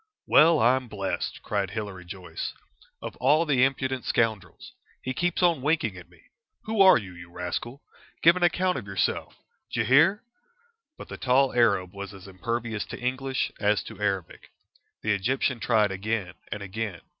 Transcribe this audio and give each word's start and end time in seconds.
"Well, 0.25 0.57
I'm 0.59 0.87
blessed!" 0.87 1.43
cried 1.43 1.69
Hilary 1.69 2.05
Joyce. 2.05 2.53
"Of 3.03 3.15
all 3.17 3.45
the 3.45 3.63
impudent 3.63 4.03
scoundrels! 4.03 4.73
He 5.03 5.13
keeps 5.13 5.43
on 5.43 5.61
winking 5.61 5.95
at 5.95 6.09
me. 6.09 6.23
Who 6.63 6.81
are 6.81 6.97
you, 6.97 7.13
you 7.13 7.31
rascal? 7.31 7.83
Give 8.23 8.35
an 8.35 8.41
account 8.41 8.79
of 8.79 8.87
yourself! 8.87 9.35
D'ye 9.71 9.83
hear?" 9.85 10.23
But 10.97 11.07
the 11.09 11.17
tall 11.17 11.53
Arab 11.53 11.93
was 11.93 12.15
as 12.15 12.27
impervious 12.27 12.87
to 12.87 12.99
English 12.99 13.51
as 13.59 13.83
to 13.83 14.01
Arabic. 14.01 14.49
The 15.03 15.11
Egyptian 15.13 15.59
tried 15.59 15.91
again 15.91 16.33
and 16.51 16.63
again. 16.63 17.01